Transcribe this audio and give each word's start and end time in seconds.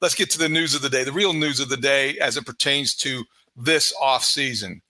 let's 0.00 0.14
get 0.14 0.30
to 0.30 0.38
the 0.38 0.48
news 0.48 0.74
of 0.74 0.82
the 0.82 0.88
day, 0.88 1.04
the 1.04 1.12
real 1.12 1.32
news 1.32 1.60
of 1.60 1.68
the 1.68 1.76
day 1.76 2.16
as 2.18 2.36
it 2.36 2.46
pertains 2.46 2.94
to 2.96 3.24
this 3.56 3.92
offseason. 4.00 4.80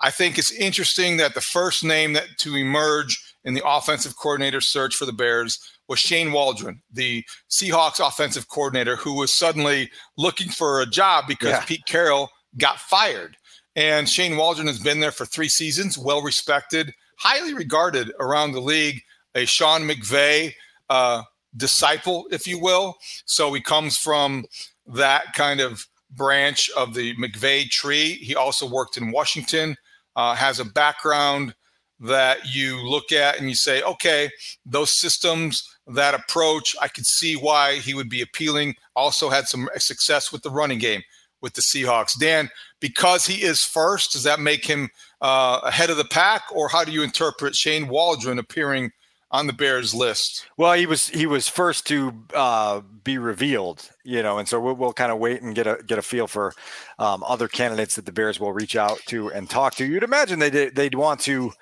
I 0.00 0.10
think 0.10 0.38
it's 0.38 0.52
interesting 0.52 1.16
that 1.18 1.34
the 1.34 1.40
first 1.40 1.84
name 1.84 2.12
that 2.14 2.26
to 2.38 2.56
emerge 2.56 3.22
in 3.44 3.54
the 3.54 3.66
offensive 3.66 4.16
coordinator 4.16 4.60
search 4.60 4.94
for 4.94 5.06
the 5.06 5.12
Bears 5.12 5.58
was 5.88 5.98
Shane 5.98 6.32
Waldron, 6.32 6.82
the 6.92 7.24
Seahawks 7.50 8.06
offensive 8.06 8.48
coordinator, 8.48 8.96
who 8.96 9.14
was 9.14 9.32
suddenly 9.32 9.90
looking 10.16 10.48
for 10.48 10.80
a 10.80 10.86
job 10.86 11.26
because 11.28 11.50
yeah. 11.50 11.64
Pete 11.64 11.84
Carroll 11.86 12.30
got 12.58 12.78
fired. 12.78 13.36
And 13.76 14.08
Shane 14.08 14.36
Waldron 14.36 14.68
has 14.68 14.78
been 14.78 15.00
there 15.00 15.12
for 15.12 15.26
three 15.26 15.48
seasons, 15.48 15.98
well 15.98 16.22
respected, 16.22 16.92
highly 17.18 17.54
regarded 17.54 18.12
around 18.20 18.52
the 18.52 18.60
league, 18.60 19.02
a 19.34 19.44
Sean 19.44 19.82
McVay 19.82 20.52
uh, 20.90 21.22
disciple, 21.56 22.26
if 22.30 22.46
you 22.46 22.58
will. 22.58 22.96
So 23.24 23.52
he 23.52 23.60
comes 23.60 23.96
from 23.96 24.44
that 24.86 25.32
kind 25.34 25.60
of 25.60 25.86
branch 26.10 26.70
of 26.76 26.94
the 26.94 27.14
McVay 27.16 27.68
tree. 27.68 28.14
He 28.14 28.34
also 28.34 28.68
worked 28.68 28.96
in 28.96 29.10
Washington, 29.10 29.76
uh, 30.16 30.34
has 30.34 30.60
a 30.60 30.64
background 30.64 31.54
that 32.00 32.38
you 32.54 32.76
look 32.86 33.12
at 33.12 33.38
and 33.38 33.48
you 33.48 33.54
say, 33.54 33.82
okay, 33.82 34.30
those 34.66 34.98
systems, 34.98 35.68
that 35.86 36.14
approach, 36.14 36.74
I 36.80 36.88
could 36.88 37.06
see 37.06 37.34
why 37.34 37.76
he 37.76 37.94
would 37.94 38.08
be 38.08 38.22
appealing. 38.22 38.74
Also 38.96 39.28
had 39.28 39.48
some 39.48 39.68
success 39.76 40.32
with 40.32 40.42
the 40.42 40.50
running 40.50 40.78
game 40.78 41.02
with 41.40 41.54
the 41.54 41.60
Seahawks. 41.60 42.18
Dan, 42.18 42.48
because 42.80 43.26
he 43.26 43.42
is 43.42 43.62
first, 43.62 44.12
does 44.12 44.22
that 44.22 44.40
make 44.40 44.64
him 44.64 44.88
uh, 45.20 45.60
ahead 45.62 45.90
of 45.90 45.98
the 45.98 46.04
pack, 46.04 46.42
or 46.52 46.68
how 46.68 46.84
do 46.84 46.90
you 46.90 47.02
interpret 47.02 47.54
Shane 47.54 47.86
Waldron 47.86 48.38
appearing 48.38 48.90
on 49.34 49.48
the 49.48 49.52
Bears 49.52 49.92
list? 49.92 50.46
Well, 50.56 50.74
he 50.74 50.86
was 50.86 51.08
he 51.08 51.26
was 51.26 51.48
first 51.48 51.86
to 51.88 52.12
uh, 52.32 52.82
be 53.02 53.18
revealed, 53.18 53.90
you 54.04 54.22
know, 54.22 54.38
and 54.38 54.48
so 54.48 54.60
we'll, 54.60 54.76
we'll, 54.76 54.92
kind 54.92 55.10
of 55.10 55.18
wait 55.18 55.42
and 55.42 55.56
get 55.56 55.66
a 55.66 55.82
get 55.84 55.98
a 55.98 56.02
feel 56.02 56.28
for 56.28 56.54
um, 57.00 57.24
other 57.26 57.48
candidates 57.48 57.96
that 57.96 58.06
the 58.06 58.12
Bears 58.12 58.38
will 58.38 58.52
reach 58.52 58.76
out 58.76 59.00
to 59.08 59.32
and 59.32 59.50
talk 59.50 59.74
to. 59.74 59.84
You'd 59.84 60.04
imagine 60.04 60.38
they 60.38 60.50
they'd 60.70 60.94
want 60.94 61.18
to 61.22 61.52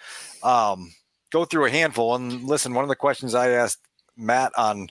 um, 0.42 0.92
go 1.30 1.46
through 1.46 1.64
a 1.64 1.70
handful. 1.70 2.14
And 2.14 2.44
listen, 2.44 2.74
one 2.74 2.84
of 2.84 2.90
the 2.90 2.94
questions 2.94 3.34
I 3.34 3.48
asked 3.48 3.80
Matt 4.18 4.52
on 4.58 4.88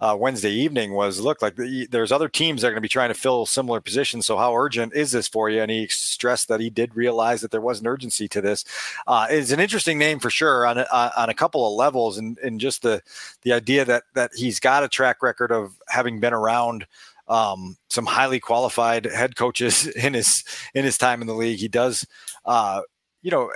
uh, 0.00 0.16
Wednesday 0.18 0.50
evening 0.50 0.92
was 0.94 1.20
look 1.20 1.42
like 1.42 1.56
the, 1.56 1.86
there's 1.90 2.12
other 2.12 2.28
teams 2.28 2.62
that 2.62 2.68
are 2.68 2.70
going 2.70 2.78
to 2.78 2.80
be 2.80 2.88
trying 2.88 3.10
to 3.10 3.14
fill 3.14 3.44
similar 3.44 3.80
positions. 3.80 4.26
So 4.26 4.36
how 4.36 4.56
urgent 4.56 4.94
is 4.94 5.12
this 5.12 5.28
for 5.28 5.50
you? 5.50 5.60
And 5.60 5.70
he 5.70 5.88
stressed 5.88 6.48
that 6.48 6.60
he 6.60 6.70
did 6.70 6.96
realize 6.96 7.42
that 7.42 7.50
there 7.50 7.60
was 7.60 7.80
an 7.80 7.86
urgency 7.86 8.26
to 8.28 8.40
this. 8.40 8.64
Uh, 9.06 9.26
it's 9.28 9.52
an 9.52 9.60
interesting 9.60 9.98
name 9.98 10.18
for 10.18 10.30
sure 10.30 10.66
on 10.66 10.78
a, 10.78 10.86
uh, 10.90 11.10
on 11.16 11.28
a 11.28 11.34
couple 11.34 11.66
of 11.66 11.74
levels, 11.74 12.16
and, 12.16 12.38
and 12.38 12.60
just 12.60 12.82
the 12.82 13.02
the 13.42 13.52
idea 13.52 13.84
that 13.84 14.04
that 14.14 14.30
he's 14.34 14.58
got 14.58 14.82
a 14.82 14.88
track 14.88 15.22
record 15.22 15.52
of 15.52 15.74
having 15.88 16.20
been 16.20 16.32
around. 16.32 16.86
Um, 17.28 17.76
some 17.88 18.06
highly 18.06 18.40
qualified 18.40 19.04
head 19.04 19.36
coaches 19.36 19.86
in 19.96 20.14
his 20.14 20.42
in 20.74 20.84
his 20.84 20.98
time 20.98 21.20
in 21.20 21.28
the 21.28 21.34
league. 21.34 21.60
He 21.60 21.68
does, 21.68 22.04
uh, 22.44 22.82
you 23.22 23.30
know, 23.30 23.52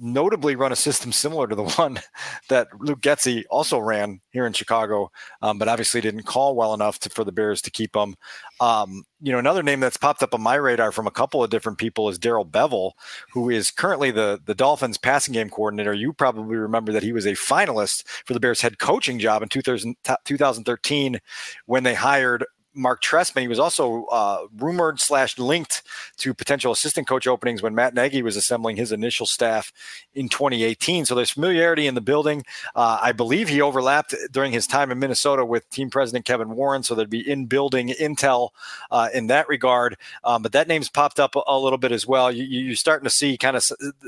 notably 0.00 0.56
run 0.56 0.72
a 0.72 0.76
system 0.76 1.12
similar 1.12 1.46
to 1.46 1.54
the 1.54 1.64
one 1.76 2.00
that 2.48 2.68
Luke 2.78 3.00
Getsy 3.00 3.44
also 3.50 3.78
ran 3.78 4.20
here 4.30 4.46
in 4.46 4.52
Chicago, 4.52 5.10
um, 5.42 5.58
but 5.58 5.68
obviously 5.68 6.00
didn't 6.00 6.22
call 6.22 6.56
well 6.56 6.74
enough 6.74 6.98
to, 7.00 7.10
for 7.10 7.24
the 7.24 7.32
Bears 7.32 7.60
to 7.62 7.70
keep 7.70 7.94
him. 7.94 8.16
Um, 8.60 9.04
you 9.20 9.32
know, 9.32 9.38
another 9.38 9.62
name 9.62 9.80
that's 9.80 9.96
popped 9.96 10.22
up 10.22 10.34
on 10.34 10.40
my 10.40 10.54
radar 10.54 10.92
from 10.92 11.06
a 11.06 11.10
couple 11.10 11.44
of 11.44 11.50
different 11.50 11.78
people 11.78 12.08
is 12.08 12.18
Darrell 12.18 12.46
Bevell, 12.46 12.92
who 13.32 13.50
is 13.50 13.70
currently 13.70 14.10
the 14.10 14.40
the 14.44 14.54
Dolphins 14.54 14.98
passing 14.98 15.34
game 15.34 15.50
coordinator. 15.50 15.92
You 15.92 16.12
probably 16.12 16.56
remember 16.56 16.92
that 16.92 17.02
he 17.02 17.12
was 17.12 17.26
a 17.26 17.32
finalist 17.32 18.06
for 18.24 18.32
the 18.32 18.40
Bears 18.40 18.60
head 18.60 18.78
coaching 18.78 19.18
job 19.18 19.42
in 19.42 19.48
2000, 19.48 19.96
2013 20.24 21.20
when 21.66 21.82
they 21.82 21.94
hired 21.94 22.44
Marc 22.80 23.02
Trestman. 23.02 23.42
He 23.42 23.48
was 23.48 23.58
also 23.58 24.04
uh, 24.06 24.46
rumored 24.56 25.00
slash 25.00 25.38
linked 25.38 25.82
to 26.18 26.34
potential 26.34 26.72
assistant 26.72 27.06
coach 27.06 27.26
openings 27.26 27.62
when 27.62 27.74
Matt 27.74 27.94
Nagy 27.94 28.22
was 28.22 28.36
assembling 28.36 28.76
his 28.76 28.90
initial 28.90 29.26
staff 29.26 29.72
in 30.14 30.28
2018. 30.28 31.04
So 31.04 31.14
there's 31.14 31.30
familiarity 31.30 31.86
in 31.86 31.94
the 31.94 32.00
building. 32.00 32.44
Uh, 32.74 32.98
I 33.00 33.12
believe 33.12 33.48
he 33.48 33.60
overlapped 33.60 34.14
during 34.32 34.52
his 34.52 34.66
time 34.66 34.90
in 34.90 34.98
Minnesota 34.98 35.44
with 35.44 35.68
team 35.70 35.90
president 35.90 36.24
Kevin 36.24 36.50
Warren. 36.50 36.82
So 36.82 36.94
there'd 36.94 37.10
be 37.10 37.28
in 37.28 37.46
building 37.46 37.88
intel 37.88 38.50
uh, 38.90 39.08
in 39.12 39.26
that 39.28 39.48
regard. 39.48 39.96
Um, 40.24 40.42
but 40.42 40.52
that 40.52 40.68
name's 40.68 40.88
popped 40.88 41.20
up 41.20 41.36
a, 41.36 41.42
a 41.46 41.58
little 41.58 41.78
bit 41.78 41.92
as 41.92 42.06
well. 42.06 42.32
You, 42.32 42.72
are 42.72 42.76
starting 42.76 43.04
to 43.04 43.10
see 43.10 43.36
kind 43.36 43.56
of 43.56 43.64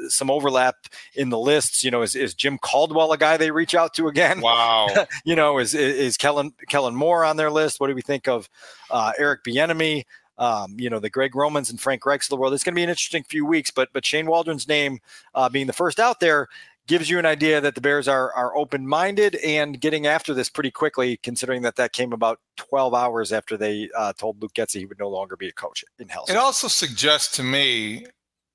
some 0.08 0.30
overlap 0.30 0.76
in 1.14 1.28
the 1.28 1.38
lists. 1.38 1.84
You 1.84 1.91
know, 1.91 2.02
is, 2.02 2.14
is 2.14 2.34
Jim 2.34 2.58
Caldwell 2.58 3.12
a 3.12 3.19
guy 3.19 3.36
they 3.36 3.50
reach 3.50 3.75
out 3.75 3.94
to 3.94 4.08
again? 4.08 4.41
Wow. 4.41 4.88
you 5.25 5.36
know, 5.36 5.58
is, 5.58 5.75
is 5.75 6.16
Kellen, 6.16 6.54
Kellen 6.69 6.94
Moore 6.94 7.25
on 7.25 7.36
their 7.36 7.50
list? 7.50 7.80
What 7.80 7.88
do 7.88 7.94
we 7.94 8.02
think 8.02 8.28
of? 8.28 8.48
Uh, 8.90 9.12
Eric 9.18 9.44
Bieniemy, 9.44 10.04
um, 10.38 10.74
you 10.78 10.90
know, 10.90 10.98
the 10.98 11.10
Greg 11.10 11.34
Romans 11.34 11.70
and 11.70 11.80
Frank 11.80 12.02
Reichs 12.02 12.24
of 12.24 12.30
the 12.30 12.36
world. 12.36 12.54
It's 12.54 12.64
going 12.64 12.74
to 12.74 12.78
be 12.78 12.82
an 12.82 12.90
interesting 12.90 13.22
few 13.22 13.46
weeks, 13.46 13.70
but 13.70 13.90
but 13.92 14.04
Shane 14.04 14.26
Waldron's 14.26 14.68
name 14.68 15.00
uh, 15.34 15.48
being 15.48 15.66
the 15.66 15.72
first 15.72 16.00
out 16.00 16.20
there 16.20 16.48
gives 16.86 17.08
you 17.08 17.18
an 17.18 17.26
idea 17.26 17.60
that 17.60 17.74
the 17.74 17.80
Bears 17.80 18.08
are 18.08 18.32
are 18.34 18.56
open 18.56 18.86
minded 18.86 19.36
and 19.36 19.80
getting 19.80 20.06
after 20.06 20.34
this 20.34 20.48
pretty 20.48 20.70
quickly, 20.70 21.18
considering 21.18 21.62
that 21.62 21.76
that 21.76 21.92
came 21.92 22.12
about 22.12 22.40
12 22.56 22.94
hours 22.94 23.32
after 23.32 23.56
they 23.56 23.88
uh, 23.96 24.12
told 24.14 24.40
Luke 24.42 24.54
Getsy 24.54 24.80
he 24.80 24.86
would 24.86 24.98
no 24.98 25.08
longer 25.08 25.36
be 25.36 25.48
a 25.48 25.52
coach 25.52 25.84
in 25.98 26.08
Helsinki. 26.08 26.30
It 26.30 26.36
also 26.36 26.68
suggests 26.68 27.36
to 27.36 27.42
me 27.42 28.06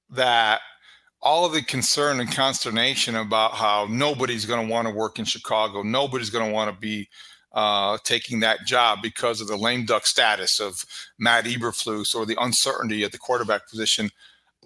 that 0.09 0.61
all 1.21 1.45
of 1.45 1.53
the 1.53 1.63
concern 1.63 2.19
and 2.19 2.31
consternation 2.31 3.15
about 3.15 3.53
how 3.53 3.87
nobody's 3.89 4.45
going 4.45 4.65
to 4.65 4.71
want 4.71 4.87
to 4.87 4.93
work 4.93 5.19
in 5.19 5.25
Chicago, 5.25 5.81
nobody's 5.81 6.29
going 6.29 6.45
to 6.45 6.53
want 6.53 6.73
to 6.73 6.79
be 6.79 7.09
uh, 7.57 7.97
taking 8.03 8.39
that 8.39 8.67
job 8.67 8.99
because 9.01 9.41
of 9.41 9.47
the 9.47 9.57
lame 9.57 9.83
duck 9.83 10.05
status 10.05 10.59
of 10.59 10.85
Matt 11.17 11.45
Eberflus 11.45 12.13
or 12.13 12.23
the 12.23 12.37
uncertainty 12.39 13.03
at 13.03 13.11
the 13.11 13.17
quarterback 13.17 13.67
position. 13.67 14.11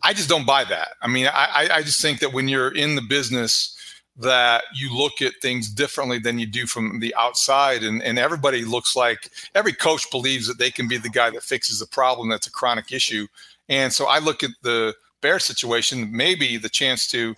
I 0.04 0.14
just 0.14 0.28
don't 0.28 0.46
buy 0.46 0.66
that. 0.66 0.90
I 1.02 1.08
mean, 1.08 1.28
I, 1.28 1.70
I 1.72 1.84
just 1.84 2.02
think 2.02 2.20
that 2.20 2.34
when 2.34 2.50
you're 2.50 2.76
in 2.76 2.96
the 2.96 3.02
business, 3.02 3.78
that 4.18 4.64
you 4.76 4.94
look 4.94 5.22
at 5.22 5.32
things 5.42 5.70
differently 5.70 6.20
than 6.20 6.38
you 6.38 6.46
do 6.46 6.68
from 6.68 7.00
the 7.00 7.16
outside. 7.18 7.82
And, 7.84 8.04
and 8.04 8.20
everybody 8.20 8.66
looks 8.66 8.94
like 8.94 9.32
every 9.56 9.72
coach 9.72 10.12
believes 10.12 10.46
that 10.48 10.58
they 10.58 10.70
can 10.70 10.90
be 10.90 10.98
the 10.98 11.08
guy 11.08 11.30
that 11.30 11.44
fixes 11.44 11.80
the 11.80 11.88
problem 11.88 12.28
that's 12.28 12.48
a 12.48 12.52
chronic 12.52 12.92
issue. 12.92 13.26
And 13.70 13.94
so 13.94 14.08
I 14.08 14.20
look 14.20 14.44
at 14.44 14.52
the 14.64 14.94
Bear 15.22 15.40
situation, 15.40 16.10
maybe 16.12 16.58
the 16.58 16.68
chance 16.68 17.08
to 17.12 17.36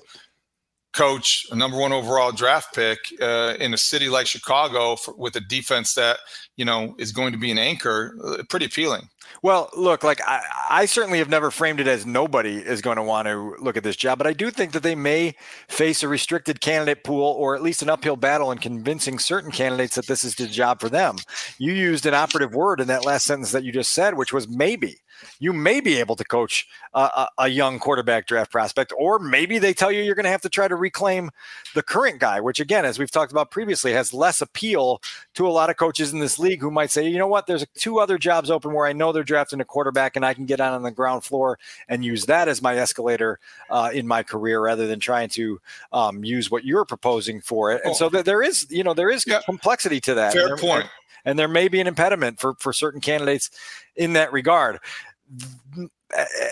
coach 0.93 1.45
a 1.51 1.55
number 1.55 1.77
one 1.77 1.91
overall 1.91 2.31
draft 2.31 2.73
pick 2.73 2.99
uh, 3.21 3.55
in 3.59 3.73
a 3.73 3.77
city 3.77 4.09
like 4.09 4.27
Chicago 4.27 4.95
for, 4.95 5.13
with 5.15 5.35
a 5.35 5.41
defense 5.41 5.93
that 5.95 6.19
you 6.55 6.65
know 6.65 6.95
is 6.97 7.11
going 7.11 7.33
to 7.33 7.39
be 7.39 7.51
an 7.51 7.57
anchor. 7.57 8.15
Uh, 8.23 8.43
pretty 8.49 8.65
appealing. 8.65 9.09
Well, 9.41 9.69
look, 9.75 10.03
like 10.03 10.21
I, 10.27 10.41
I 10.69 10.85
certainly 10.85 11.17
have 11.19 11.29
never 11.29 11.49
framed 11.49 11.79
it 11.79 11.87
as 11.87 12.05
nobody 12.05 12.57
is 12.57 12.81
going 12.81 12.97
to 12.97 13.03
want 13.03 13.27
to 13.27 13.55
look 13.59 13.77
at 13.77 13.83
this 13.83 13.95
job, 13.95 14.17
but 14.17 14.27
I 14.27 14.33
do 14.33 14.51
think 14.51 14.71
that 14.73 14.83
they 14.83 14.95
may 14.95 15.35
face 15.67 16.03
a 16.03 16.07
restricted 16.07 16.61
candidate 16.61 17.03
pool 17.03 17.31
or 17.37 17.55
at 17.55 17.63
least 17.63 17.81
an 17.81 17.89
uphill 17.89 18.15
battle 18.15 18.51
in 18.51 18.59
convincing 18.59 19.19
certain 19.19 19.51
candidates 19.51 19.95
that 19.95 20.07
this 20.07 20.23
is 20.23 20.35
the 20.35 20.47
job 20.47 20.79
for 20.79 20.89
them. 20.89 21.15
You 21.57 21.73
used 21.73 22.05
an 22.05 22.13
operative 22.13 22.53
word 22.53 22.79
in 22.79 22.87
that 22.87 23.05
last 23.05 23.25
sentence 23.25 23.51
that 23.51 23.63
you 23.63 23.71
just 23.71 23.93
said, 23.93 24.17
which 24.17 24.33
was 24.33 24.47
maybe 24.47 24.97
you 25.39 25.53
may 25.53 25.79
be 25.79 25.97
able 25.97 26.15
to 26.15 26.23
coach 26.23 26.67
a, 26.93 27.27
a, 27.37 27.47
young 27.47 27.79
quarterback 27.79 28.27
draft 28.27 28.51
prospect, 28.51 28.93
or 28.97 29.19
maybe 29.19 29.59
they 29.59 29.73
tell 29.73 29.91
you 29.91 30.01
you're 30.01 30.15
going 30.15 30.23
to 30.25 30.29
have 30.29 30.41
to 30.41 30.49
try 30.49 30.67
to 30.67 30.75
reclaim 30.75 31.31
the 31.75 31.83
current 31.83 32.19
guy, 32.19 32.39
which 32.39 32.59
again, 32.59 32.85
as 32.85 32.99
we've 32.99 33.11
talked 33.11 33.31
about 33.31 33.51
previously, 33.51 33.93
has 33.93 34.13
less 34.13 34.41
appeal 34.41 35.01
to 35.33 35.47
a 35.47 35.49
lot 35.49 35.69
of 35.69 35.77
coaches 35.77 36.13
in 36.13 36.19
this 36.19 36.39
league 36.39 36.61
who 36.61 36.71
might 36.71 36.91
say, 36.91 37.07
you 37.07 37.17
know 37.17 37.27
what, 37.27 37.47
there's 37.47 37.65
two 37.75 37.99
other 37.99 38.17
jobs 38.17 38.49
open 38.49 38.73
where 38.73 38.85
I 38.85 38.93
know 38.93 39.11
they're 39.11 39.23
drafting 39.23 39.61
a 39.61 39.65
quarterback 39.65 40.15
and 40.15 40.25
I 40.25 40.33
can 40.33 40.45
get 40.45 40.59
out 40.59 40.73
on 40.73 40.83
the 40.83 40.91
ground 40.91 41.23
floor 41.23 41.59
and 41.87 42.03
use 42.03 42.25
that 42.25 42.47
as 42.47 42.61
my 42.61 42.77
escalator 42.77 43.39
uh, 43.69 43.89
in 43.93 44.07
my 44.07 44.23
career 44.23 44.61
rather 44.61 44.87
than 44.87 44.99
trying 44.99 45.29
to 45.29 45.59
um, 45.91 46.23
use 46.23 46.49
what 46.49 46.63
you're 46.63 46.85
proposing 46.85 47.41
for 47.41 47.71
it. 47.71 47.81
And 47.83 47.95
so 47.95 48.09
th- 48.09 48.25
there 48.25 48.41
is, 48.41 48.67
you 48.69 48.83
know, 48.83 48.93
there 48.93 49.09
is 49.09 49.25
yeah. 49.27 49.41
complexity 49.45 49.99
to 50.01 50.13
that. 50.15 50.33
Fair 50.33 50.57
point. 50.57 50.83
And 50.83 50.89
there 51.37 51.47
may 51.47 51.67
be 51.67 51.79
an 51.79 51.87
impediment 51.87 52.39
for, 52.39 52.55
for 52.59 52.73
certain 52.73 53.01
candidates 53.01 53.49
in 53.95 54.13
that 54.13 54.33
regard. 54.33 54.79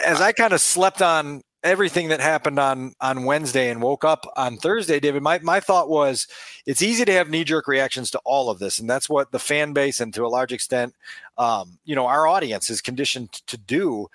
As 0.05 0.21
I 0.21 0.31
kind 0.31 0.53
of 0.53 0.61
slept 0.61 1.01
on 1.01 1.41
everything 1.63 2.07
that 2.07 2.19
happened 2.19 2.57
on 2.57 2.93
on 3.01 3.23
Wednesday 3.23 3.69
and 3.69 3.81
woke 3.81 4.03
up 4.03 4.25
on 4.35 4.57
Thursday, 4.57 4.99
David, 4.99 5.21
my, 5.21 5.39
my 5.39 5.59
thought 5.59 5.89
was 5.89 6.27
it's 6.65 6.81
easy 6.81 7.05
to 7.05 7.11
have 7.11 7.29
knee 7.29 7.43
jerk 7.43 7.67
reactions 7.67 8.09
to 8.11 8.19
all 8.25 8.49
of 8.49 8.59
this, 8.59 8.79
and 8.79 8.89
that's 8.89 9.09
what 9.09 9.31
the 9.31 9.39
fan 9.39 9.73
base 9.73 9.99
and 9.99 10.13
to 10.13 10.25
a 10.25 10.27
large 10.27 10.51
extent, 10.51 10.95
um, 11.37 11.77
you 11.85 11.95
know, 11.95 12.07
our 12.07 12.27
audience 12.27 12.69
is 12.69 12.81
conditioned 12.81 13.31
to 13.47 13.57
do. 13.57 14.07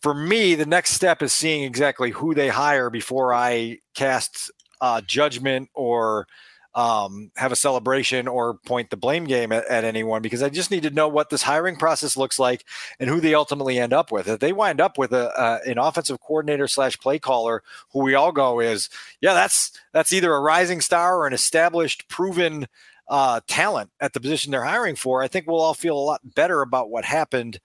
For 0.00 0.14
me, 0.14 0.54
the 0.54 0.64
next 0.64 0.92
step 0.92 1.20
is 1.20 1.32
seeing 1.32 1.62
exactly 1.62 2.10
who 2.10 2.34
they 2.34 2.48
hire 2.48 2.88
before 2.88 3.34
I 3.34 3.80
cast 3.94 4.50
uh, 4.80 5.02
judgment 5.02 5.68
or 5.74 6.26
um, 6.74 7.32
have 7.36 7.50
a 7.50 7.56
celebration 7.56 8.28
or 8.28 8.54
point 8.54 8.90
the 8.90 8.96
blame 8.96 9.24
game 9.24 9.50
at, 9.50 9.66
at, 9.66 9.84
anyone 9.84 10.22
because 10.22 10.42
I 10.42 10.50
just 10.50 10.70
need 10.70 10.84
to 10.84 10.90
know 10.90 11.08
what 11.08 11.28
this 11.28 11.42
hiring 11.42 11.76
process 11.76 12.16
looks 12.16 12.38
like 12.38 12.64
and 13.00 13.10
who 13.10 13.20
they 13.20 13.34
ultimately 13.34 13.78
end 13.78 13.92
up 13.92 14.12
with. 14.12 14.28
If 14.28 14.38
they 14.38 14.52
wind 14.52 14.80
up 14.80 14.96
with 14.96 15.12
a 15.12 15.36
uh, 15.36 15.58
an 15.66 15.78
offensive 15.78 16.20
coordinator 16.20 16.68
slash 16.68 16.98
play 16.98 17.18
caller 17.18 17.62
who 17.92 18.00
we 18.00 18.14
all 18.14 18.30
go 18.30 18.60
is, 18.60 18.88
yeah, 19.20 19.34
that's 19.34 19.72
that's 19.92 20.12
either 20.12 20.32
a 20.32 20.40
rising 20.40 20.80
star 20.80 21.18
or 21.18 21.26
an 21.26 21.32
established, 21.32 22.08
proven 22.08 22.68
uh, 23.10 23.40
talent 23.48 23.90
at 24.00 24.12
the 24.12 24.20
position 24.20 24.52
they're 24.52 24.62
hiring 24.62 24.94
for, 24.94 25.20
I 25.20 25.28
think 25.28 25.46
we'll 25.46 25.60
all 25.60 25.74
feel 25.74 25.98
a 25.98 26.00
lot 26.00 26.20
better 26.36 26.62
about 26.62 26.90
what 26.90 27.04
happened 27.04 27.58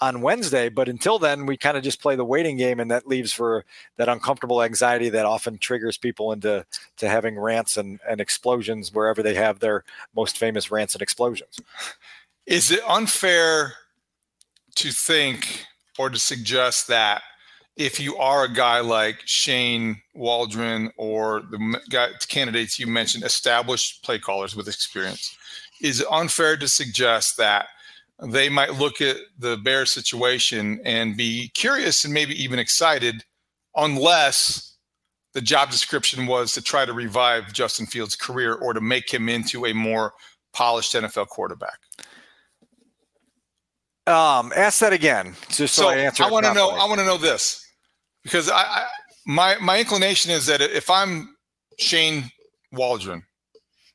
on 0.00 0.20
Wednesday. 0.20 0.68
But 0.68 0.88
until 0.88 1.18
then, 1.18 1.46
we 1.46 1.56
kind 1.56 1.76
of 1.76 1.82
just 1.82 2.00
play 2.00 2.16
the 2.16 2.24
waiting 2.24 2.56
game, 2.56 2.80
and 2.80 2.90
that 2.90 3.06
leaves 3.06 3.32
for 3.32 3.64
that 3.96 4.08
uncomfortable 4.08 4.62
anxiety 4.62 5.08
that 5.10 5.26
often 5.26 5.58
triggers 5.58 5.96
people 5.96 6.32
into 6.32 6.64
to 6.98 7.08
having 7.08 7.38
rants 7.38 7.76
and, 7.76 8.00
and 8.08 8.20
explosions 8.20 8.92
wherever 8.92 9.22
they 9.22 9.34
have 9.34 9.58
their 9.58 9.84
most 10.14 10.38
famous 10.38 10.70
rants 10.70 10.94
and 10.94 11.02
explosions. 11.02 11.58
Is 12.46 12.70
it 12.70 12.80
unfair 12.88 13.74
to 14.76 14.90
think 14.90 15.66
or 15.98 16.08
to 16.10 16.18
suggest 16.18 16.88
that 16.88 17.22
if 17.76 18.00
you 18.00 18.16
are 18.16 18.44
a 18.44 18.52
guy 18.52 18.80
like 18.80 19.20
Shane 19.24 20.02
Waldron 20.14 20.92
or 20.96 21.42
the 21.50 21.80
guy, 21.90 22.08
candidates 22.28 22.78
you 22.78 22.86
mentioned, 22.86 23.24
established 23.24 24.02
play 24.02 24.18
callers 24.18 24.56
with 24.56 24.66
experience, 24.66 25.36
is 25.80 26.00
it 26.00 26.06
unfair 26.10 26.56
to 26.56 26.66
suggest 26.66 27.36
that 27.36 27.68
they 28.26 28.48
might 28.48 28.74
look 28.74 29.00
at 29.00 29.16
the 29.38 29.56
bear 29.58 29.86
situation 29.86 30.80
and 30.84 31.16
be 31.16 31.50
curious 31.54 32.04
and 32.04 32.12
maybe 32.12 32.40
even 32.42 32.58
excited 32.58 33.24
unless 33.76 34.76
the 35.34 35.40
job 35.40 35.70
description 35.70 36.26
was 36.26 36.52
to 36.52 36.62
try 36.62 36.84
to 36.84 36.92
revive 36.92 37.52
Justin 37.52 37.86
Fields' 37.86 38.16
career 38.16 38.54
or 38.54 38.72
to 38.72 38.80
make 38.80 39.12
him 39.12 39.28
into 39.28 39.66
a 39.66 39.72
more 39.72 40.12
polished 40.52 40.94
NFL 40.94 41.28
quarterback. 41.28 41.78
Um, 44.06 44.52
ask 44.56 44.80
that 44.80 44.92
again, 44.92 45.34
just 45.50 45.74
so, 45.74 45.82
so 45.82 45.88
I 45.90 45.96
answer. 45.96 46.24
I 46.24 46.30
want 46.30 46.46
to 46.46 46.54
know. 46.54 46.70
I 46.70 46.86
want 46.86 46.98
to 46.98 47.04
know 47.04 47.18
this 47.18 47.62
because 48.24 48.48
I, 48.48 48.62
I, 48.62 48.86
my 49.26 49.56
my 49.60 49.78
inclination 49.78 50.32
is 50.32 50.46
that 50.46 50.62
if 50.62 50.88
I'm 50.88 51.36
Shane 51.78 52.30
Waldron, 52.72 53.22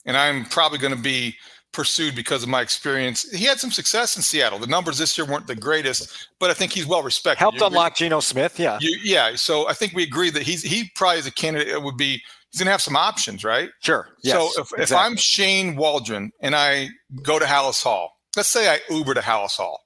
and 0.06 0.16
I'm 0.16 0.46
probably 0.46 0.78
going 0.78 0.96
to 0.96 1.02
be 1.02 1.36
pursued 1.74 2.16
because 2.16 2.44
of 2.44 2.50
my 2.50 2.62
experience. 2.62 3.30
He 3.32 3.46
had 3.46 3.60
some 3.60 3.72
success 3.72 4.16
in 4.16 4.22
Seattle. 4.22 4.60
The 4.60 4.68
numbers 4.68 4.98
this 4.98 5.18
year 5.18 5.26
weren't 5.26 5.48
the 5.48 5.56
greatest, 5.56 6.30
but 6.40 6.50
I 6.50 6.54
think 6.54 6.72
he's 6.72 6.86
well 6.86 7.04
respected. 7.04 7.40
Helped 7.40 7.62
unlock 7.62 7.96
Geno 7.96 8.20
Smith, 8.20 8.60
yeah. 8.60 8.78
You, 8.80 8.98
yeah, 9.04 9.36
so 9.36 9.68
I 9.68 9.74
think 9.74 9.94
we 9.94 10.04
agree 10.04 10.30
that 10.30 10.44
he's 10.44 10.62
he 10.62 10.92
probably 10.96 11.20
is 11.20 11.28
a 11.28 11.32
candidate 11.32 11.68
It 11.68 11.82
would 11.82 11.98
be 11.98 12.22
he's 12.52 12.60
going 12.60 12.68
to 12.68 12.72
have 12.72 12.82
some 12.82 12.96
options, 12.96 13.44
right? 13.44 13.70
Sure. 13.82 14.08
Yes, 14.24 14.36
so 14.36 14.62
if, 14.62 14.72
exactly. 14.72 14.84
if 14.84 14.94
I'm 14.94 15.16
Shane 15.18 15.76
Waldron 15.76 16.32
and 16.40 16.56
I 16.56 16.90
go 17.22 17.40
to 17.40 17.46
Halas 17.46 17.84
Hall, 17.84 18.14
let's 18.38 18.50
say 18.50 18.70
I 18.70 18.80
Uber 18.90 19.16
to 19.16 19.22
Halas 19.22 19.58
Hall, 19.58 19.82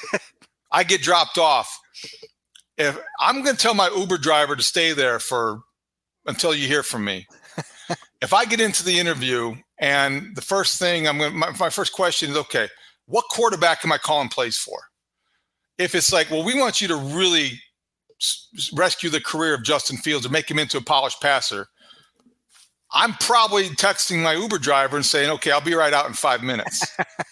I 0.72 0.84
get 0.84 1.02
dropped 1.02 1.38
off. 1.38 1.78
If 2.78 2.98
I'm 3.20 3.42
going 3.42 3.56
to 3.56 3.62
tell 3.62 3.74
my 3.74 3.90
Uber 3.96 4.18
driver 4.18 4.54
to 4.54 4.62
stay 4.62 4.92
there 4.92 5.18
for 5.18 5.60
until 6.26 6.54
you 6.54 6.66
hear 6.66 6.82
from 6.82 7.04
me. 7.04 7.26
if 8.20 8.34
I 8.34 8.44
get 8.44 8.60
into 8.60 8.84
the 8.84 8.98
interview 8.98 9.54
and 9.78 10.34
the 10.34 10.42
first 10.42 10.78
thing 10.78 11.06
I'm 11.06 11.18
going 11.18 11.32
to, 11.32 11.36
my, 11.36 11.50
my 11.58 11.70
first 11.70 11.92
question 11.92 12.30
is, 12.30 12.36
okay, 12.36 12.68
what 13.06 13.24
quarterback 13.30 13.84
am 13.84 13.92
I 13.92 13.98
calling 13.98 14.28
plays 14.28 14.56
for? 14.56 14.78
If 15.78 15.94
it's 15.94 16.12
like, 16.12 16.30
well, 16.30 16.44
we 16.44 16.58
want 16.58 16.80
you 16.80 16.88
to 16.88 16.96
really 16.96 17.60
rescue 18.72 19.10
the 19.10 19.20
career 19.20 19.54
of 19.54 19.62
Justin 19.62 19.98
Fields 19.98 20.24
and 20.24 20.32
make 20.32 20.50
him 20.50 20.58
into 20.58 20.78
a 20.78 20.82
polished 20.82 21.20
passer, 21.20 21.66
I'm 22.92 23.12
probably 23.14 23.68
texting 23.70 24.22
my 24.22 24.34
Uber 24.34 24.58
driver 24.58 24.96
and 24.96 25.04
saying, 25.04 25.30
okay, 25.30 25.50
I'll 25.50 25.60
be 25.60 25.74
right 25.74 25.92
out 25.92 26.06
in 26.06 26.14
five 26.14 26.42
minutes. 26.42 26.86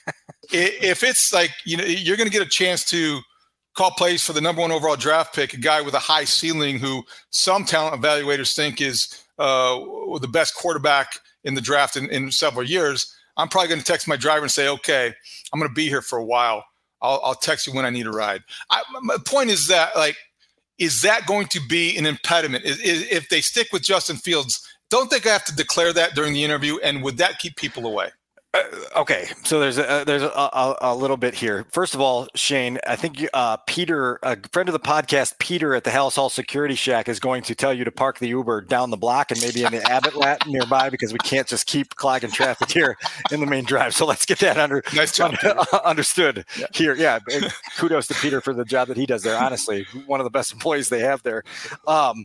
if 0.52 1.02
it's 1.02 1.32
like, 1.32 1.50
you 1.64 1.76
know, 1.76 1.85
you're 1.85 2.17
going 2.17 2.29
to 2.29 2.32
get 2.32 2.47
a 2.47 2.50
chance 2.50 2.85
to 2.90 3.20
call 3.75 3.93
plays 3.93 4.25
for 4.25 4.32
the 4.32 4.40
number 4.40 4.61
one 4.61 4.73
overall 4.73 4.97
draft 4.97 5.35
pick, 5.35 5.55
a 5.55 5.56
guy 5.56 5.81
with 5.81 5.94
a 5.94 5.99
high 5.99 6.25
ceiling 6.25 6.79
who 6.79 7.02
some 7.31 7.64
talent 7.64 8.00
evaluators 8.00 8.55
think 8.55 8.81
is 8.81 9.24
uh, 9.39 9.79
the 10.21 10.29
best 10.29 10.55
quarterback 10.55 11.19
in 11.45 11.55
the 11.55 11.61
draft 11.61 11.97
in, 11.97 12.09
in 12.11 12.31
several 12.31 12.67
years, 12.67 13.15
I'm 13.37 13.49
probably 13.49 13.69
going 13.69 13.81
to 13.81 13.87
text 13.87 14.09
my 14.09 14.17
driver 14.17 14.43
and 14.43 14.51
say, 14.51 14.69
okay, 14.69 15.13
I'm 15.53 15.59
going 15.59 15.71
to 15.71 15.75
be 15.75 15.89
here 15.89 16.03
for 16.03 16.19
a 16.19 16.25
while. 16.25 16.65
I'll, 17.03 17.21
I'll 17.23 17.35
text 17.35 17.67
you 17.67 17.75
when 17.75 17.85
I 17.85 17.91
need 17.91 18.07
a 18.07 18.11
ride. 18.11 18.43
I, 18.71 18.83
my 19.03 19.17
point 19.27 19.51
is 19.51 19.67
that, 19.69 19.97
like, 19.97 20.17
is 20.79 21.03
that 21.03 21.27
going 21.27 21.47
to 21.49 21.61
be 21.69 21.97
an 21.97 22.07
impediment? 22.07 22.65
Is, 22.65 22.81
is, 22.81 23.03
if 23.11 23.29
they 23.29 23.41
stick 23.41 23.69
with 23.73 23.83
Justin 23.83 24.17
Fields, 24.17 24.67
don't 24.91 25.11
think 25.11 25.27
I 25.27 25.31
have 25.31 25.45
to 25.45 25.55
declare 25.55 25.93
that 25.93 26.15
during 26.15 26.33
the 26.33 26.45
interview, 26.45 26.79
and 26.83 27.03
would 27.03 27.19
that 27.19 27.39
keep 27.39 27.57
people 27.57 27.87
away? 27.87 28.11
Uh, 28.55 28.62
okay, 29.01 29.27
so 29.43 29.59
there's 29.59 29.79
a 29.79 30.05
there's 30.06 30.23
a, 30.23 30.29
a, 30.29 30.77
a, 30.81 30.95
little 30.95 31.17
bit 31.17 31.35
here. 31.35 31.67
First 31.71 31.95
of 31.95 32.01
all, 32.01 32.29
Shane, 32.37 32.79
I 32.87 32.95
think 32.95 33.27
uh, 33.35 33.56
Peter, 33.67 34.21
a 34.23 34.39
friend 34.53 34.69
of 34.69 34.73
the 34.73 34.79
podcast, 34.79 35.39
Peter 35.41 35.75
at 35.75 35.83
the 35.83 35.91
Halas 35.91 36.15
Hall 36.15 36.31
Security 36.31 36.77
Shack, 36.77 37.09
is 37.09 37.19
going 37.19 37.43
to 37.43 37.56
tell 37.56 37.75
you 37.75 37.83
to 37.83 37.91
park 37.91 38.21
the 38.21 38.29
Uber 38.29 38.61
down 38.61 38.91
the 38.91 38.97
block 38.97 39.33
and 39.33 39.41
maybe 39.41 39.65
in 39.65 39.73
the 39.73 39.83
Abbott 39.91 40.15
Lat 40.15 40.41
nearby 40.47 40.89
because 40.89 41.12
we 41.12 41.19
can't 41.19 41.49
just 41.49 41.67
keep 41.67 41.97
clogging 41.97 42.31
traffic 42.31 42.71
here 42.71 42.97
in 43.33 43.41
the 43.41 43.47
main 43.47 43.65
drive. 43.65 43.93
So 43.93 44.06
let's 44.06 44.25
get 44.25 44.39
that 44.39 44.57
under 44.57 44.85
nice 44.95 45.17
job, 45.17 45.35
understood 45.85 46.45
yeah. 46.57 46.67
here. 46.73 46.95
Yeah, 46.95 47.19
kudos 47.77 48.07
to 48.07 48.15
Peter 48.15 48.41
for 48.41 48.55
the 48.55 48.65
job 48.65 48.87
that 48.87 48.97
he 48.97 49.07
does 49.07 49.25
there. 49.25 49.37
Honestly, 49.37 49.85
one 50.07 50.21
of 50.21 50.25
the 50.25 50.31
best 50.31 50.53
employees 50.53 50.91
they 50.91 51.00
have 51.00 51.25
there. 51.25 51.43
Um, 51.89 52.25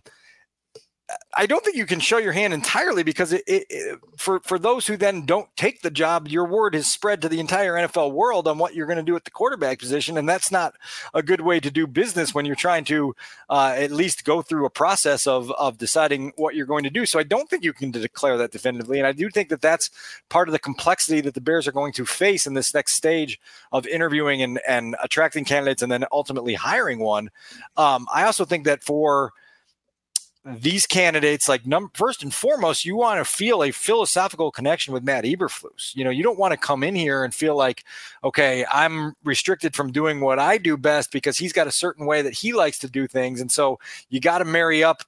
I 1.33 1.45
don't 1.45 1.63
think 1.63 1.75
you 1.75 1.85
can 1.85 1.99
show 1.99 2.17
your 2.17 2.33
hand 2.33 2.53
entirely 2.53 3.03
because 3.03 3.33
it, 3.33 3.43
it, 3.47 3.65
it, 3.69 3.99
for 4.17 4.39
for 4.41 4.59
those 4.59 4.85
who 4.85 4.97
then 4.97 5.25
don't 5.25 5.47
take 5.55 5.81
the 5.81 5.89
job, 5.89 6.27
your 6.27 6.45
word 6.45 6.75
is 6.75 6.87
spread 6.87 7.21
to 7.21 7.29
the 7.29 7.39
entire 7.39 7.73
NFL 7.73 8.11
world 8.11 8.47
on 8.47 8.57
what 8.57 8.75
you're 8.75 8.85
going 8.85 8.97
to 8.97 9.03
do 9.03 9.15
at 9.15 9.25
the 9.25 9.31
quarterback 9.31 9.79
position, 9.79 10.17
and 10.17 10.27
that's 10.27 10.51
not 10.51 10.75
a 11.13 11.23
good 11.23 11.41
way 11.41 11.59
to 11.59 11.71
do 11.71 11.87
business 11.87 12.33
when 12.33 12.45
you're 12.45 12.55
trying 12.55 12.83
to 12.85 13.15
uh, 13.49 13.73
at 13.75 13.91
least 13.91 14.23
go 14.23 14.41
through 14.41 14.65
a 14.65 14.69
process 14.69 15.25
of 15.25 15.51
of 15.51 15.77
deciding 15.77 16.33
what 16.35 16.55
you're 16.55 16.65
going 16.65 16.83
to 16.83 16.89
do. 16.89 17.05
So 17.05 17.19
I 17.19 17.23
don't 17.23 17.49
think 17.49 17.63
you 17.63 17.73
can 17.73 17.91
declare 17.91 18.37
that 18.37 18.51
definitively, 18.51 18.99
and 18.99 19.07
I 19.07 19.11
do 19.11 19.29
think 19.29 19.49
that 19.49 19.61
that's 19.61 19.89
part 20.29 20.47
of 20.47 20.51
the 20.51 20.59
complexity 20.59 21.21
that 21.21 21.33
the 21.33 21.41
Bears 21.41 21.67
are 21.67 21.71
going 21.71 21.93
to 21.93 22.05
face 22.05 22.45
in 22.45 22.53
this 22.53 22.73
next 22.73 22.93
stage 22.93 23.39
of 23.71 23.87
interviewing 23.87 24.41
and 24.41 24.59
and 24.67 24.95
attracting 25.01 25.45
candidates, 25.45 25.81
and 25.81 25.91
then 25.91 26.05
ultimately 26.11 26.53
hiring 26.53 26.99
one. 26.99 27.29
Um, 27.77 28.07
I 28.13 28.25
also 28.25 28.45
think 28.45 28.65
that 28.65 28.83
for 28.83 29.33
these 30.45 30.87
candidates, 30.87 31.49
like 31.49 31.67
num- 31.67 31.91
first 31.93 32.23
and 32.23 32.33
foremost, 32.33 32.85
you 32.85 32.95
want 32.95 33.19
to 33.19 33.25
feel 33.25 33.61
a 33.61 33.71
philosophical 33.71 34.51
connection 34.51 34.93
with 34.93 35.03
Matt 35.03 35.25
Eberflus. 35.25 35.95
You 35.95 36.03
know, 36.03 36.09
you 36.09 36.23
don't 36.23 36.39
want 36.39 36.51
to 36.51 36.57
come 36.57 36.83
in 36.83 36.95
here 36.95 37.23
and 37.23 37.33
feel 37.33 37.55
like, 37.55 37.83
okay, 38.23 38.65
I'm 38.71 39.13
restricted 39.23 39.75
from 39.75 39.91
doing 39.91 40.21
what 40.21 40.39
I 40.39 40.57
do 40.57 40.77
best 40.77 41.11
because 41.11 41.37
he's 41.37 41.53
got 41.53 41.67
a 41.67 41.71
certain 41.71 42.05
way 42.05 42.21
that 42.21 42.33
he 42.33 42.53
likes 42.53 42.79
to 42.79 42.89
do 42.89 43.07
things, 43.07 43.41
and 43.41 43.51
so 43.51 43.79
you 44.09 44.19
got 44.19 44.39
to 44.39 44.45
marry 44.45 44.83
up 44.83 45.03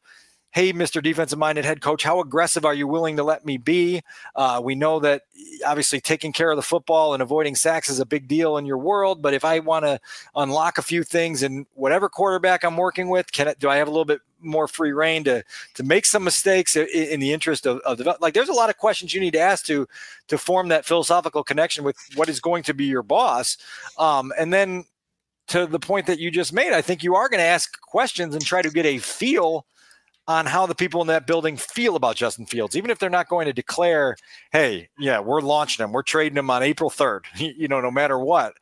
hey, 0.52 0.74
Mr. 0.74 1.02
Defensive 1.02 1.40
minded 1.40 1.64
head 1.64 1.82
coach, 1.82 2.04
how 2.04 2.20
aggressive 2.20 2.66
are 2.66 2.74
you 2.74 2.86
willing 2.86 3.16
to 3.16 3.24
let 3.24 3.46
me 3.46 3.58
be? 3.58 4.02
Uh, 4.36 4.62
we 4.62 4.76
know 4.76 5.00
that 5.00 5.24
obviously 5.66 6.02
taking 6.02 6.34
care 6.34 6.52
of 6.52 6.58
the 6.58 6.62
football 6.62 7.14
and 7.14 7.24
avoiding 7.24 7.56
sacks 7.56 7.90
is 7.90 8.00
a 8.00 8.06
big 8.06 8.28
deal 8.28 8.58
in 8.58 8.66
your 8.66 8.78
world. 8.78 9.22
But 9.22 9.34
if 9.34 9.46
I 9.46 9.60
want 9.60 9.86
to 9.86 10.00
unlock 10.36 10.78
a 10.78 10.82
few 10.82 11.04
things 11.04 11.42
in 11.42 11.66
whatever 11.74 12.10
quarterback 12.10 12.66
I'm 12.66 12.76
working 12.76 13.08
with, 13.08 13.32
can 13.32 13.48
it, 13.48 13.60
do 13.60 13.70
I 13.70 13.78
have 13.78 13.88
a 13.88 13.92
little 13.92 14.06
bit 14.06 14.20
more 14.42 14.68
free 14.68 14.92
reign 14.92 15.24
to 15.26 15.44
to 15.76 15.84
make 15.84 16.06
some 16.06 16.24
mistakes 16.24 16.76
in, 16.76 16.88
in 16.88 17.20
the 17.20 17.34
interest 17.34 17.66
of, 17.66 17.80
of 17.80 17.98
the 17.98 18.18
like? 18.20 18.34
There's 18.34 18.50
a 18.50 18.54
lot 18.54 18.70
of 18.70 18.78
questions 18.78 19.14
you 19.14 19.22
need 19.22 19.34
to 19.34 19.40
ask 19.40 19.66
to 19.66 19.88
to 20.28 20.38
form 20.38 20.70
that 20.70 20.86
philosophical 20.86 21.44
connection 21.44 21.84
with 21.84 21.98
what 22.16 22.30
is 22.30 22.40
going 22.40 22.64
to 22.64 22.74
be 22.74 22.86
your 22.86 23.04
boss, 23.04 23.58
um, 23.98 24.32
and 24.38 24.54
then. 24.54 24.86
To 25.48 25.66
the 25.66 25.80
point 25.80 26.06
that 26.06 26.20
you 26.20 26.32
just 26.32 26.54
made, 26.54 26.72
I 26.72 26.82
think 26.82 27.04
you 27.04 27.16
are 27.16 27.28
going 27.28 27.40
to 27.40 27.46
ask 27.46 27.82
questions 27.82 28.34
and 28.34 28.46
try 28.46 28.62
to 28.62 28.70
get 28.70 28.86
a 28.86 29.00
feel 29.00 29.66
on 30.28 30.46
how 30.46 30.66
the 30.66 30.76
people 30.76 31.02
in 31.02 31.08
that 31.08 31.28
building 31.28 31.58
feel 31.58 31.96
about 31.96 32.16
Justin 32.16 32.46
Fields, 32.46 32.76
even 32.76 32.92
if 32.92 33.00
they're 33.00 33.10
not 33.10 33.28
going 33.28 33.48
to 33.48 33.54
declare, 33.54 34.16
"Hey, 34.52 34.90
yeah, 35.00 35.20
we're 35.20 35.42
launching 35.42 35.84
him, 35.84 35.92
we're 35.92 36.04
trading 36.04 36.38
him 36.38 36.50
on 36.50 36.64
April 36.64 36.90
3rd." 36.90 37.26
you 37.36 37.68
know, 37.68 37.82
no 37.82 37.92
matter 37.92 38.20
what, 38.20 38.54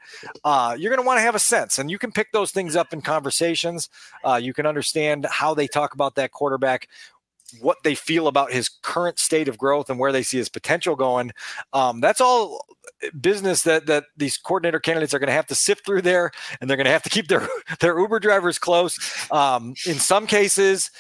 uh, 0.44 0.76
you're 0.78 0.90
going 0.90 1.02
to 1.02 1.08
want 1.08 1.18
to 1.18 1.24
have 1.24 1.36
a 1.36 1.40
sense, 1.40 1.78
and 1.78 1.92
you 1.92 1.98
can 1.98 2.12
pick 2.12 2.32
those 2.32 2.52
things 2.52 2.76
up 2.76 2.94
in 2.94 3.02
conversations. 3.02 3.90
Uh, 4.24 4.40
you 4.42 4.54
can 4.54 4.66
understand 4.66 5.26
how 5.30 5.54
they 5.54 5.68
talk 5.68 5.94
about 5.94 6.16
that 6.16 6.32
quarterback, 6.32 6.88
what 7.60 7.78
they 7.84 7.96
feel 7.96 8.28
about 8.28 8.52
his 8.52 8.70
current 8.70 9.20
state 9.20 9.48
of 9.48 9.58
growth, 9.58 9.90
and 9.90 10.00
where 10.00 10.12
they 10.12 10.24
see 10.24 10.38
his 10.38 10.50
potential 10.50 10.96
going. 10.96 11.32
Um, 11.74 12.00
that's 12.00 12.22
all 12.22 12.66
business 13.20 13.64
that 13.64 13.86
that 13.88 14.06
these 14.18 14.38
coordinator 14.38 14.80
candidates 14.80 15.14
are 15.14 15.20
going 15.20 15.28
to 15.28 15.34
have 15.34 15.48
to 15.48 15.56
sift 15.56 15.86
through 15.86 16.02
there, 16.02 16.32
and 16.60 16.70
they're 16.70 16.78
going 16.78 16.86
to 16.86 16.92
have 16.92 17.04
to 17.04 17.10
keep 17.10 17.28
their 17.28 17.48
their 17.80 18.00
Uber 18.00 18.20
drivers 18.20 18.60
close. 18.60 18.98
Um, 19.32 19.74
in 19.86 19.96
some 19.96 20.28
cases, 20.28 20.92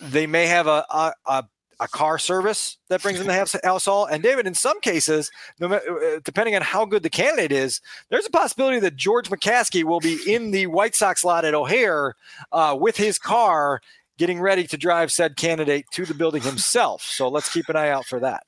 they 0.00 0.26
may 0.26 0.46
have 0.46 0.66
a, 0.66 0.84
a, 0.90 1.12
a 1.26 1.44
a 1.80 1.88
car 1.88 2.18
service 2.18 2.76
that 2.88 3.02
brings 3.02 3.18
them 3.18 3.28
to 3.28 3.32
Halas 3.32 3.84
Hall. 3.84 4.04
And 4.04 4.22
David, 4.22 4.46
in 4.46 4.54
some 4.54 4.80
cases, 4.80 5.30
uh, 5.60 5.78
depending 6.24 6.56
on 6.56 6.62
how 6.62 6.84
good 6.84 7.02
the 7.02 7.10
candidate 7.10 7.52
is, 7.52 7.80
there's 8.10 8.26
a 8.26 8.30
possibility 8.30 8.80
that 8.80 8.96
George 8.96 9.30
McCaskey 9.30 9.84
will 9.84 10.00
be 10.00 10.18
in 10.26 10.50
the 10.50 10.66
White 10.66 10.94
Sox 10.94 11.24
lot 11.24 11.44
at 11.44 11.54
O'Hare 11.54 12.14
uh, 12.50 12.76
with 12.78 12.96
his 12.96 13.18
car, 13.18 13.80
getting 14.18 14.40
ready 14.40 14.66
to 14.66 14.76
drive 14.76 15.12
said 15.12 15.36
candidate 15.36 15.86
to 15.92 16.04
the 16.04 16.14
building 16.14 16.42
himself. 16.42 17.02
So 17.02 17.28
let's 17.28 17.52
keep 17.52 17.68
an 17.68 17.76
eye 17.76 17.90
out 17.90 18.06
for 18.06 18.18
that. 18.20 18.42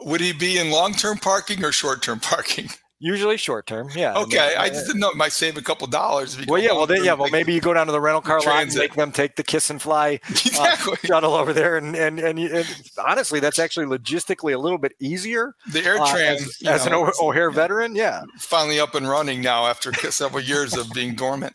Would 0.00 0.20
he 0.20 0.34
be 0.34 0.58
in 0.58 0.70
long-term 0.70 1.18
parking 1.18 1.64
or 1.64 1.72
short-term 1.72 2.20
parking? 2.20 2.68
Usually 2.98 3.36
short 3.36 3.66
term, 3.66 3.90
yeah. 3.94 4.16
Okay, 4.16 4.38
I, 4.38 4.48
mean, 4.48 4.58
I 4.58 4.68
just 4.70 4.86
didn't 4.86 5.00
know 5.00 5.10
it 5.10 5.18
might 5.18 5.32
save 5.32 5.58
a 5.58 5.62
couple 5.62 5.86
dollars. 5.86 6.38
well, 6.46 6.60
yeah, 6.60 6.72
well, 6.72 6.86
then, 6.86 7.04
yeah, 7.04 7.12
well, 7.12 7.28
maybe 7.30 7.52
you 7.52 7.60
go 7.60 7.74
down 7.74 7.84
to 7.86 7.92
the 7.92 8.00
rental 8.00 8.22
car 8.22 8.40
lot 8.40 8.62
and 8.62 8.74
make 8.74 8.94
them 8.94 9.12
take 9.12 9.36
the 9.36 9.42
kiss 9.42 9.68
and 9.68 9.82
fly 9.82 10.12
uh, 10.24 10.30
exactly. 10.30 10.94
uh, 10.94 11.06
shuttle 11.06 11.34
over 11.34 11.52
there, 11.52 11.76
and 11.76 11.94
and, 11.94 12.18
and 12.18 12.38
and 12.38 12.82
honestly, 13.06 13.38
that's 13.38 13.58
actually 13.58 13.84
logistically 13.84 14.54
a 14.54 14.58
little 14.58 14.78
bit 14.78 14.92
easier. 14.98 15.54
The 15.72 15.84
air 15.84 16.00
uh, 16.00 16.10
trans, 16.10 16.40
uh, 16.64 16.70
as, 16.70 16.86
as 16.86 16.90
know, 16.90 17.04
an 17.04 17.12
O'Hare 17.20 17.50
veteran, 17.50 17.94
yeah, 17.94 18.22
finally 18.38 18.80
up 18.80 18.94
and 18.94 19.06
running 19.06 19.42
now 19.42 19.66
after 19.66 19.92
several 20.10 20.42
years 20.42 20.74
of 20.74 20.90
being 20.92 21.14
dormant. 21.14 21.54